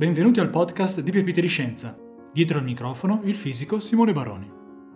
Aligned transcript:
Benvenuti 0.00 0.40
al 0.40 0.48
podcast 0.48 1.02
di 1.02 1.10
Pepite. 1.10 2.30
Dietro 2.32 2.56
al 2.56 2.64
microfono 2.64 3.20
il 3.24 3.36
fisico 3.36 3.80
Simone 3.80 4.14
Baroni. 4.14 4.50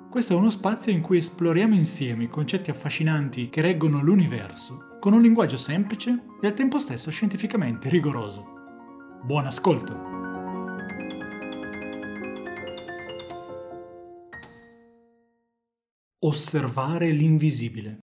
Questo 0.09 0.33
è 0.33 0.37
uno 0.37 0.49
spazio 0.49 0.93
in 0.93 1.03
cui 1.03 1.19
esploriamo 1.19 1.75
insieme 1.75 2.25
i 2.25 2.29
concetti 2.29 2.71
affascinanti 2.71 3.51
che 3.51 3.61
reggono 3.61 4.01
l'universo, 4.01 4.97
con 5.01 5.13
un 5.13 5.21
linguaggio 5.21 5.59
semplice 5.59 6.23
e 6.41 6.47
al 6.47 6.55
tempo 6.55 6.79
stesso 6.79 7.11
scientificamente 7.11 7.91
rigoroso. 7.91 8.47
Buon 9.23 9.45
ascolto! 9.45 9.93
Osservare 16.21 17.11
l'invisibile. 17.11 17.99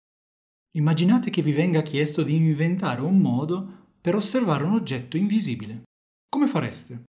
Immaginate 0.72 1.30
che 1.30 1.42
vi 1.42 1.52
venga 1.52 1.80
chiesto 1.82 2.24
di 2.24 2.34
inventare 2.34 3.02
un 3.02 3.20
modo 3.20 3.86
per 4.00 4.16
osservare 4.16 4.64
un 4.64 4.72
oggetto 4.72 5.16
invisibile. 5.16 5.84
Come 6.30 6.46
fareste? 6.46 7.04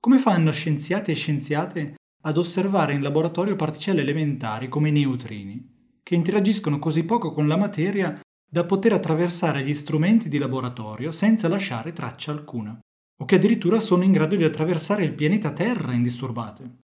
Come 0.00 0.18
fanno 0.18 0.50
scienziati 0.50 1.10
e 1.10 1.14
scienziate 1.14 1.94
ad 2.22 2.38
osservare 2.38 2.94
in 2.94 3.02
laboratorio 3.02 3.56
particelle 3.56 4.00
elementari 4.00 4.68
come 4.68 4.88
i 4.88 4.92
neutrini, 4.92 5.98
che 6.02 6.14
interagiscono 6.14 6.78
così 6.78 7.04
poco 7.04 7.30
con 7.30 7.46
la 7.46 7.56
materia 7.56 8.18
da 8.50 8.64
poter 8.64 8.94
attraversare 8.94 9.62
gli 9.62 9.74
strumenti 9.74 10.30
di 10.30 10.38
laboratorio 10.38 11.10
senza 11.10 11.48
lasciare 11.48 11.92
traccia 11.92 12.32
alcuna, 12.32 12.78
o 13.20 13.24
che 13.26 13.34
addirittura 13.34 13.80
sono 13.80 14.02
in 14.02 14.12
grado 14.12 14.36
di 14.36 14.44
attraversare 14.44 15.04
il 15.04 15.14
pianeta 15.14 15.52
Terra 15.52 15.92
indisturbate? 15.92 16.78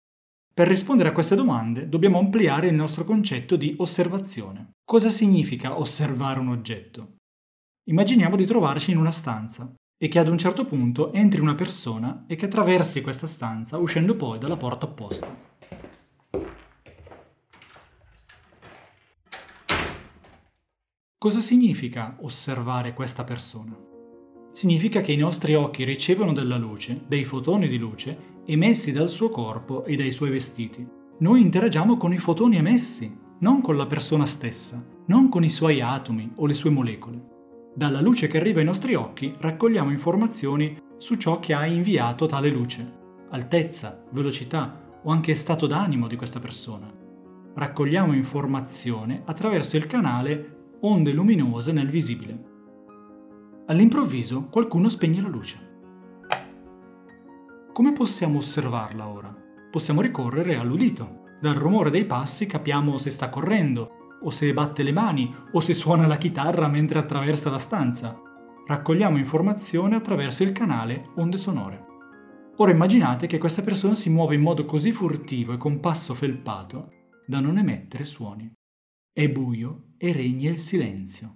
Per 0.54 0.66
rispondere 0.66 1.10
a 1.10 1.12
queste 1.12 1.34
domande 1.34 1.90
dobbiamo 1.90 2.18
ampliare 2.18 2.68
il 2.68 2.74
nostro 2.74 3.04
concetto 3.04 3.56
di 3.56 3.74
osservazione. 3.78 4.70
Cosa 4.82 5.10
significa 5.10 5.78
osservare 5.78 6.40
un 6.40 6.48
oggetto? 6.48 7.16
Immaginiamo 7.88 8.36
di 8.36 8.46
trovarci 8.46 8.92
in 8.92 8.96
una 8.96 9.10
stanza 9.10 9.70
e 9.98 10.08
che 10.08 10.18
ad 10.18 10.28
un 10.28 10.36
certo 10.36 10.64
punto 10.66 11.12
entri 11.12 11.40
una 11.40 11.54
persona 11.54 12.24
e 12.26 12.36
che 12.36 12.46
attraversi 12.46 13.00
questa 13.00 13.26
stanza 13.26 13.78
uscendo 13.78 14.14
poi 14.14 14.38
dalla 14.38 14.56
porta 14.56 14.86
opposta. 14.86 15.54
Cosa 21.18 21.40
significa 21.40 22.18
osservare 22.20 22.92
questa 22.92 23.24
persona? 23.24 23.74
Significa 24.52 25.00
che 25.00 25.12
i 25.12 25.16
nostri 25.16 25.54
occhi 25.54 25.84
ricevono 25.84 26.32
della 26.32 26.56
luce, 26.56 27.02
dei 27.06 27.24
fotoni 27.24 27.68
di 27.68 27.78
luce, 27.78 28.34
emessi 28.46 28.92
dal 28.92 29.08
suo 29.08 29.30
corpo 29.30 29.84
e 29.84 29.96
dai 29.96 30.12
suoi 30.12 30.30
vestiti. 30.30 30.86
Noi 31.18 31.40
interagiamo 31.40 31.96
con 31.96 32.12
i 32.12 32.18
fotoni 32.18 32.56
emessi, 32.56 33.18
non 33.40 33.60
con 33.60 33.76
la 33.76 33.86
persona 33.86 34.26
stessa, 34.26 34.82
non 35.06 35.28
con 35.28 35.42
i 35.42 35.50
suoi 35.50 35.80
atomi 35.80 36.32
o 36.36 36.46
le 36.46 36.54
sue 36.54 36.70
molecole. 36.70 37.35
Dalla 37.76 38.00
luce 38.00 38.26
che 38.26 38.38
arriva 38.38 38.60
ai 38.60 38.64
nostri 38.64 38.94
occhi 38.94 39.34
raccogliamo 39.38 39.90
informazioni 39.90 40.80
su 40.96 41.16
ciò 41.16 41.40
che 41.40 41.52
ha 41.52 41.66
inviato 41.66 42.24
tale 42.24 42.48
luce, 42.48 42.90
altezza, 43.28 44.02
velocità 44.12 44.98
o 45.02 45.10
anche 45.10 45.34
stato 45.34 45.66
d'animo 45.66 46.06
di 46.06 46.16
questa 46.16 46.40
persona. 46.40 46.90
Raccogliamo 47.54 48.14
informazione 48.14 49.20
attraverso 49.26 49.76
il 49.76 49.84
canale 49.84 50.76
onde 50.80 51.12
luminose 51.12 51.70
nel 51.72 51.90
visibile. 51.90 52.44
All'improvviso 53.66 54.44
qualcuno 54.44 54.88
spegne 54.88 55.20
la 55.20 55.28
luce. 55.28 55.74
Come 57.74 57.92
possiamo 57.92 58.38
osservarla 58.38 59.06
ora? 59.06 59.36
Possiamo 59.70 60.00
ricorrere 60.00 60.56
all'udito. 60.56 61.24
Dal 61.42 61.56
rumore 61.56 61.90
dei 61.90 62.06
passi 62.06 62.46
capiamo 62.46 62.96
se 62.96 63.10
sta 63.10 63.28
correndo 63.28 64.05
o 64.22 64.30
se 64.30 64.52
batte 64.52 64.82
le 64.82 64.92
mani, 64.92 65.34
o 65.52 65.60
se 65.60 65.74
suona 65.74 66.06
la 66.06 66.16
chitarra 66.16 66.68
mentre 66.68 66.98
attraversa 66.98 67.50
la 67.50 67.58
stanza. 67.58 68.20
Raccogliamo 68.66 69.16
informazione 69.16 69.96
attraverso 69.96 70.42
il 70.42 70.52
canale 70.52 71.10
onde 71.16 71.36
sonore. 71.36 71.84
Ora 72.56 72.70
immaginate 72.70 73.26
che 73.26 73.38
questa 73.38 73.62
persona 73.62 73.94
si 73.94 74.10
muove 74.10 74.34
in 74.34 74.40
modo 74.40 74.64
così 74.64 74.90
furtivo 74.90 75.52
e 75.52 75.56
con 75.58 75.78
passo 75.78 76.14
felpato 76.14 76.92
da 77.26 77.38
non 77.40 77.58
emettere 77.58 78.04
suoni. 78.04 78.50
È 79.12 79.28
buio 79.28 79.92
e 79.98 80.12
regna 80.12 80.50
il 80.50 80.58
silenzio. 80.58 81.34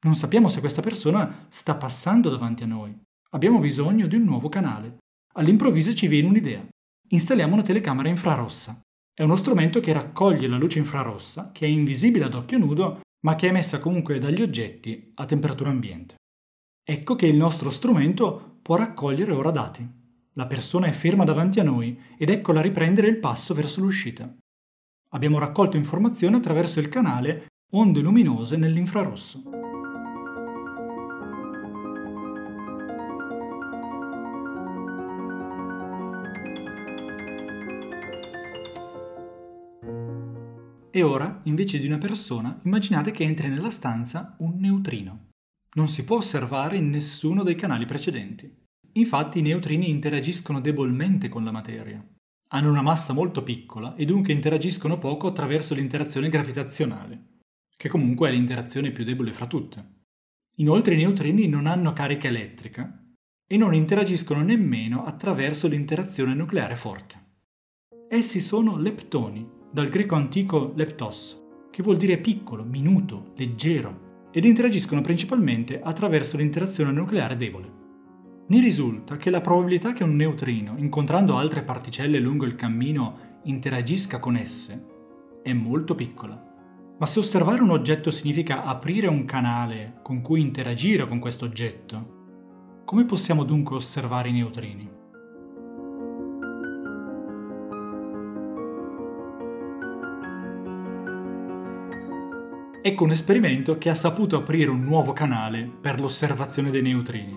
Non 0.00 0.14
sappiamo 0.14 0.48
se 0.48 0.60
questa 0.60 0.82
persona 0.82 1.46
sta 1.48 1.74
passando 1.74 2.30
davanti 2.30 2.62
a 2.62 2.66
noi. 2.66 2.96
Abbiamo 3.30 3.58
bisogno 3.58 4.06
di 4.06 4.16
un 4.16 4.22
nuovo 4.22 4.48
canale. 4.48 4.98
All'improvviso 5.34 5.92
ci 5.92 6.06
viene 6.06 6.28
un'idea 6.28 6.66
installiamo 7.08 7.54
una 7.54 7.62
telecamera 7.62 8.08
infrarossa. 8.08 8.80
È 9.12 9.22
uno 9.22 9.36
strumento 9.36 9.80
che 9.80 9.92
raccoglie 9.92 10.46
la 10.46 10.56
luce 10.56 10.78
infrarossa, 10.78 11.50
che 11.52 11.66
è 11.66 11.68
invisibile 11.68 12.24
ad 12.24 12.34
occhio 12.34 12.58
nudo, 12.58 13.00
ma 13.24 13.34
che 13.34 13.46
è 13.46 13.50
emessa 13.50 13.80
comunque 13.80 14.18
dagli 14.18 14.42
oggetti 14.42 15.12
a 15.14 15.24
temperatura 15.24 15.70
ambiente. 15.70 16.14
Ecco 16.84 17.16
che 17.16 17.26
il 17.26 17.36
nostro 17.36 17.70
strumento 17.70 18.58
può 18.62 18.76
raccogliere 18.76 19.32
ora 19.32 19.50
dati. 19.50 19.86
La 20.34 20.46
persona 20.46 20.86
è 20.86 20.92
ferma 20.92 21.24
davanti 21.24 21.58
a 21.58 21.64
noi 21.64 21.98
ed 22.16 22.30
eccola 22.30 22.60
riprendere 22.60 23.08
il 23.08 23.18
passo 23.18 23.54
verso 23.54 23.80
l'uscita. 23.80 24.32
Abbiamo 25.10 25.38
raccolto 25.38 25.76
informazioni 25.76 26.36
attraverso 26.36 26.78
il 26.80 26.88
canale 26.88 27.46
onde 27.72 28.00
luminose 28.00 28.56
nell'infrarosso. 28.56 29.77
E 40.98 41.02
ora, 41.04 41.42
invece 41.44 41.78
di 41.78 41.86
una 41.86 41.98
persona, 41.98 42.58
immaginate 42.64 43.12
che 43.12 43.22
entri 43.22 43.46
nella 43.46 43.70
stanza 43.70 44.34
un 44.38 44.58
neutrino. 44.58 45.28
Non 45.74 45.86
si 45.86 46.02
può 46.02 46.16
osservare 46.16 46.76
in 46.76 46.90
nessuno 46.90 47.44
dei 47.44 47.54
canali 47.54 47.84
precedenti. 47.84 48.52
Infatti 48.94 49.38
i 49.38 49.42
neutrini 49.42 49.90
interagiscono 49.90 50.60
debolmente 50.60 51.28
con 51.28 51.44
la 51.44 51.52
materia. 51.52 52.04
Hanno 52.48 52.70
una 52.70 52.82
massa 52.82 53.12
molto 53.12 53.44
piccola 53.44 53.94
e 53.94 54.06
dunque 54.06 54.32
interagiscono 54.32 54.98
poco 54.98 55.28
attraverso 55.28 55.72
l'interazione 55.72 56.30
gravitazionale, 56.30 57.42
che 57.76 57.88
comunque 57.88 58.28
è 58.28 58.32
l'interazione 58.32 58.90
più 58.90 59.04
debole 59.04 59.32
fra 59.32 59.46
tutte. 59.46 60.00
Inoltre 60.56 60.94
i 60.94 60.96
neutrini 60.96 61.46
non 61.46 61.66
hanno 61.66 61.92
carica 61.92 62.26
elettrica 62.26 63.04
e 63.46 63.56
non 63.56 63.72
interagiscono 63.72 64.42
nemmeno 64.42 65.04
attraverso 65.04 65.68
l'interazione 65.68 66.34
nucleare 66.34 66.74
forte. 66.74 67.26
Essi 68.08 68.40
sono 68.40 68.76
leptoni, 68.76 69.57
dal 69.70 69.88
greco 69.88 70.14
antico 70.14 70.72
leptos, 70.74 71.40
che 71.70 71.82
vuol 71.82 71.96
dire 71.96 72.18
piccolo, 72.18 72.64
minuto, 72.64 73.32
leggero, 73.36 74.28
ed 74.30 74.44
interagiscono 74.44 75.00
principalmente 75.00 75.80
attraverso 75.80 76.36
l'interazione 76.36 76.92
nucleare 76.92 77.36
debole. 77.36 77.72
Ne 78.48 78.60
risulta 78.60 79.16
che 79.16 79.30
la 79.30 79.40
probabilità 79.40 79.92
che 79.92 80.04
un 80.04 80.16
neutrino, 80.16 80.74
incontrando 80.78 81.36
altre 81.36 81.62
particelle 81.62 82.18
lungo 82.18 82.44
il 82.44 82.54
cammino, 82.54 83.40
interagisca 83.44 84.18
con 84.18 84.36
esse 84.36 84.96
è 85.42 85.52
molto 85.52 85.94
piccola. 85.94 86.44
Ma 86.98 87.06
se 87.06 87.20
osservare 87.20 87.62
un 87.62 87.70
oggetto 87.70 88.10
significa 88.10 88.64
aprire 88.64 89.06
un 89.06 89.24
canale 89.24 90.00
con 90.02 90.20
cui 90.20 90.40
interagire 90.40 91.06
con 91.06 91.18
questo 91.18 91.44
oggetto, 91.44 92.16
come 92.84 93.04
possiamo 93.04 93.44
dunque 93.44 93.76
osservare 93.76 94.28
i 94.28 94.32
neutrini? 94.32 94.97
Ecco 102.80 103.02
un 103.02 103.10
esperimento 103.10 103.76
che 103.76 103.90
ha 103.90 103.94
saputo 103.94 104.36
aprire 104.36 104.70
un 104.70 104.82
nuovo 104.84 105.12
canale 105.12 105.68
per 105.80 106.00
l'osservazione 106.00 106.70
dei 106.70 106.80
neutrini. 106.80 107.36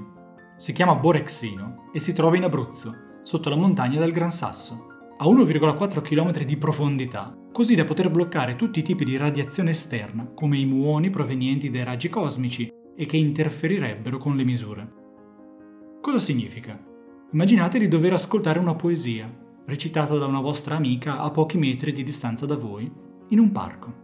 Si 0.55 0.71
chiama 0.71 0.93
Borexino 0.93 1.89
e 1.91 1.99
si 1.99 2.13
trova 2.13 2.37
in 2.37 2.43
Abruzzo, 2.43 2.93
sotto 3.23 3.49
la 3.49 3.55
montagna 3.55 3.99
del 3.99 4.11
Gran 4.11 4.29
Sasso, 4.29 4.87
a 5.17 5.25
1,4 5.25 6.01
km 6.01 6.43
di 6.43 6.57
profondità, 6.57 7.35
così 7.51 7.73
da 7.73 7.85
poter 7.85 8.11
bloccare 8.11 8.55
tutti 8.55 8.79
i 8.79 8.83
tipi 8.83 9.03
di 9.03 9.17
radiazione 9.17 9.71
esterna, 9.71 10.29
come 10.31 10.59
i 10.59 10.65
muoni 10.65 11.09
provenienti 11.09 11.71
dai 11.71 11.85
raggi 11.85 12.07
cosmici 12.07 12.71
e 12.95 13.05
che 13.07 13.17
interferirebbero 13.17 14.19
con 14.19 14.35
le 14.35 14.43
misure. 14.43 14.93
Cosa 16.01 16.19
significa? 16.19 16.79
Immaginate 17.31 17.79
di 17.79 17.87
dover 17.87 18.13
ascoltare 18.13 18.59
una 18.59 18.75
poesia, 18.75 19.27
recitata 19.65 20.15
da 20.19 20.27
una 20.27 20.39
vostra 20.39 20.75
amica 20.75 21.19
a 21.19 21.31
pochi 21.31 21.57
metri 21.57 21.93
di 21.93 22.03
distanza 22.03 22.45
da 22.45 22.55
voi, 22.55 22.89
in 23.29 23.39
un 23.39 23.51
parco 23.51 24.00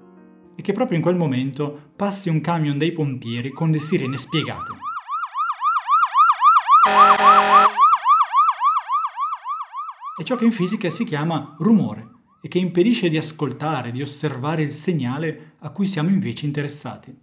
e 0.57 0.62
che 0.63 0.74
proprio 0.74 0.98
in 0.98 1.04
quel 1.04 1.15
momento 1.15 1.92
passi 1.95 2.30
un 2.30 2.42
camion 2.42 2.80
dei 2.80 2.92
pompieri 2.92 3.51
con 3.51 3.69
le 3.69 3.80
sirene 3.80 4.18
spiegate. 4.18 4.74
È 10.19 10.24
ciò 10.24 10.36
che 10.36 10.45
in 10.45 10.51
fisica 10.51 10.89
si 10.89 11.04
chiama 11.04 11.56
rumore 11.59 12.15
e 12.42 12.48
che 12.48 12.57
impedisce 12.57 13.07
di 13.07 13.18
ascoltare, 13.18 13.92
di 13.92 14.01
osservare 14.01 14.63
il 14.63 14.71
segnale 14.71 15.54
a 15.59 15.69
cui 15.69 15.86
siamo 15.86 16.09
invece 16.09 16.48
interessati. 16.48 17.15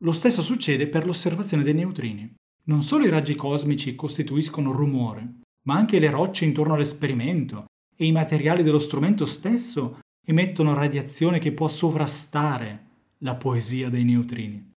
Lo 0.00 0.12
stesso 0.12 0.42
succede 0.42 0.88
per 0.88 1.06
l'osservazione 1.06 1.62
dei 1.62 1.74
neutrini. 1.74 2.34
Non 2.64 2.82
solo 2.82 3.04
i 3.04 3.10
raggi 3.10 3.36
cosmici 3.36 3.94
costituiscono 3.94 4.72
rumore, 4.72 5.40
ma 5.66 5.74
anche 5.74 6.00
le 6.00 6.10
rocce 6.10 6.44
intorno 6.44 6.74
all'esperimento 6.74 7.66
e 7.96 8.06
i 8.06 8.12
materiali 8.12 8.64
dello 8.64 8.80
strumento 8.80 9.24
stesso 9.24 10.00
emettono 10.24 10.74
radiazione 10.74 11.38
che 11.38 11.52
può 11.52 11.68
sovrastare 11.68 12.86
la 13.18 13.34
poesia 13.34 13.88
dei 13.88 14.04
neutrini. 14.04 14.70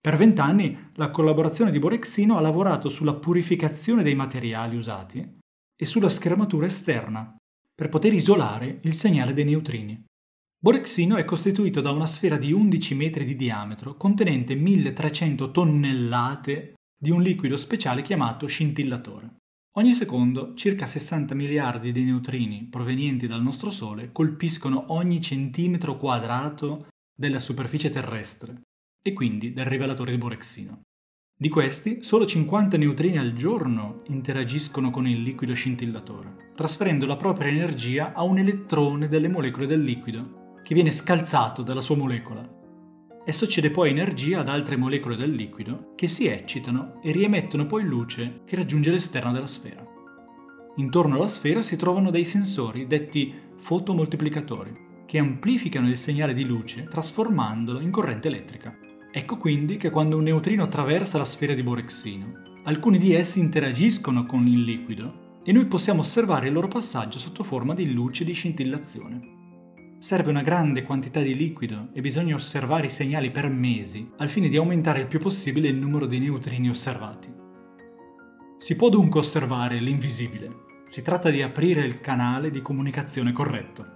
Per 0.00 0.16
vent'anni 0.16 0.90
la 0.94 1.10
collaborazione 1.10 1.70
di 1.70 1.78
Borexino 1.78 2.36
ha 2.36 2.40
lavorato 2.40 2.88
sulla 2.88 3.14
purificazione 3.14 4.02
dei 4.02 4.14
materiali 4.14 4.76
usati 4.76 5.38
e 5.74 5.84
sulla 5.84 6.08
schermatura 6.08 6.66
esterna 6.66 7.36
per 7.74 7.88
poter 7.88 8.12
isolare 8.12 8.78
il 8.82 8.94
segnale 8.94 9.32
dei 9.32 9.44
neutrini. 9.44 10.04
Borexino 10.58 11.16
è 11.16 11.24
costituito 11.24 11.80
da 11.80 11.90
una 11.90 12.06
sfera 12.06 12.36
di 12.38 12.52
11 12.52 12.94
metri 12.94 13.24
di 13.24 13.36
diametro 13.36 13.96
contenente 13.96 14.54
1300 14.54 15.50
tonnellate 15.50 16.74
di 16.98 17.10
un 17.10 17.20
liquido 17.20 17.56
speciale 17.56 18.02
chiamato 18.02 18.46
scintillatore. 18.46 19.36
Ogni 19.78 19.92
secondo 19.92 20.54
circa 20.54 20.86
60 20.86 21.34
miliardi 21.34 21.92
di 21.92 22.02
neutrini 22.02 22.66
provenienti 22.70 23.26
dal 23.26 23.42
nostro 23.42 23.68
Sole 23.68 24.10
colpiscono 24.10 24.86
ogni 24.88 25.20
centimetro 25.20 25.98
quadrato 25.98 26.86
della 27.14 27.40
superficie 27.40 27.90
terrestre 27.90 28.62
e 29.02 29.12
quindi 29.12 29.52
del 29.52 29.66
rivelatore 29.66 30.12
di 30.12 30.16
Borexino. 30.16 30.80
Di 31.38 31.50
questi, 31.50 32.02
solo 32.02 32.24
50 32.24 32.78
neutrini 32.78 33.18
al 33.18 33.34
giorno 33.34 34.00
interagiscono 34.06 34.88
con 34.88 35.06
il 35.06 35.20
liquido 35.20 35.52
scintillatore, 35.52 36.52
trasferendo 36.54 37.04
la 37.04 37.16
propria 37.16 37.50
energia 37.50 38.14
a 38.14 38.22
un 38.22 38.38
elettrone 38.38 39.08
delle 39.08 39.28
molecole 39.28 39.66
del 39.66 39.82
liquido, 39.82 40.54
che 40.62 40.72
viene 40.72 40.90
scalzato 40.90 41.62
dalla 41.62 41.82
sua 41.82 41.96
molecola. 41.96 42.55
Esso 43.28 43.48
cede 43.48 43.72
poi 43.72 43.90
energia 43.90 44.38
ad 44.38 44.48
altre 44.48 44.76
molecole 44.76 45.16
del 45.16 45.32
liquido, 45.32 45.94
che 45.96 46.06
si 46.06 46.28
eccitano 46.28 47.00
e 47.02 47.10
riemettono 47.10 47.66
poi 47.66 47.82
luce 47.82 48.42
che 48.44 48.54
raggiunge 48.54 48.92
l'esterno 48.92 49.32
della 49.32 49.48
sfera. 49.48 49.84
Intorno 50.76 51.16
alla 51.16 51.26
sfera 51.26 51.60
si 51.60 51.74
trovano 51.74 52.10
dei 52.10 52.24
sensori 52.24 52.86
detti 52.86 53.34
fotomoltiplicatori, 53.58 55.02
che 55.06 55.18
amplificano 55.18 55.88
il 55.88 55.96
segnale 55.96 56.34
di 56.34 56.44
luce 56.44 56.84
trasformandolo 56.84 57.80
in 57.80 57.90
corrente 57.90 58.28
elettrica. 58.28 58.78
Ecco 59.10 59.38
quindi 59.38 59.76
che 59.76 59.90
quando 59.90 60.16
un 60.16 60.22
neutrino 60.22 60.62
attraversa 60.62 61.18
la 61.18 61.24
sfera 61.24 61.52
di 61.52 61.64
Borexino, 61.64 62.60
alcuni 62.62 62.96
di 62.96 63.12
essi 63.12 63.40
interagiscono 63.40 64.24
con 64.24 64.46
il 64.46 64.62
liquido 64.62 65.40
e 65.42 65.50
noi 65.50 65.66
possiamo 65.66 66.02
osservare 66.02 66.46
il 66.46 66.52
loro 66.52 66.68
passaggio 66.68 67.18
sotto 67.18 67.42
forma 67.42 67.74
di 67.74 67.92
luce 67.92 68.22
di 68.22 68.32
scintillazione. 68.32 69.35
Serve 69.98 70.30
una 70.30 70.42
grande 70.42 70.82
quantità 70.82 71.20
di 71.20 71.34
liquido 71.34 71.88
e 71.92 72.02
bisogna 72.02 72.34
osservare 72.34 72.86
i 72.86 72.90
segnali 72.90 73.30
per 73.30 73.48
mesi 73.48 74.10
al 74.18 74.28
fine 74.28 74.48
di 74.48 74.58
aumentare 74.58 75.00
il 75.00 75.06
più 75.06 75.18
possibile 75.18 75.68
il 75.68 75.76
numero 75.76 76.04
di 76.06 76.18
neutrini 76.18 76.68
osservati. 76.68 77.32
Si 78.58 78.76
può 78.76 78.90
dunque 78.90 79.20
osservare 79.20 79.80
l'invisibile. 79.80 80.64
Si 80.84 81.00
tratta 81.02 81.30
di 81.30 81.40
aprire 81.42 81.84
il 81.84 82.00
canale 82.00 82.50
di 82.50 82.62
comunicazione 82.62 83.32
corretto. 83.32 83.94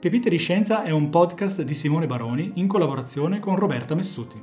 Pepite 0.00 0.30
di 0.30 0.38
Scienza 0.38 0.84
è 0.84 0.90
un 0.90 1.10
podcast 1.10 1.62
di 1.62 1.74
Simone 1.74 2.06
Baroni 2.06 2.52
in 2.54 2.68
collaborazione 2.68 3.40
con 3.40 3.56
Roberta 3.56 3.94
Messuti. 3.94 4.42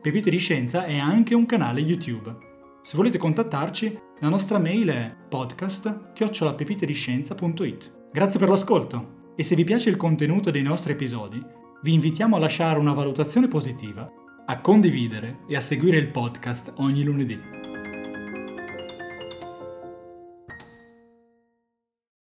Pepite 0.00 0.30
di 0.30 0.38
Scienza 0.38 0.84
è 0.84 0.98
anche 0.98 1.34
un 1.34 1.46
canale 1.46 1.80
YouTube. 1.80 2.36
Se 2.82 2.96
volete 2.96 3.16
contattarci, 3.16 3.96
la 4.20 4.28
nostra 4.28 4.58
mail 4.58 4.88
è 4.88 5.14
podcast-pepitediscienza.it. 5.28 8.02
Grazie 8.14 8.38
per 8.38 8.48
l'ascolto 8.48 9.32
e 9.34 9.42
se 9.42 9.56
vi 9.56 9.64
piace 9.64 9.90
il 9.90 9.96
contenuto 9.96 10.52
dei 10.52 10.62
nostri 10.62 10.92
episodi, 10.92 11.44
vi 11.82 11.94
invitiamo 11.94 12.36
a 12.36 12.38
lasciare 12.38 12.78
una 12.78 12.92
valutazione 12.92 13.48
positiva, 13.48 14.08
a 14.46 14.60
condividere 14.60 15.38
e 15.48 15.56
a 15.56 15.60
seguire 15.60 15.96
il 15.96 16.12
podcast 16.12 16.74
ogni 16.76 17.02
lunedì. 17.02 17.63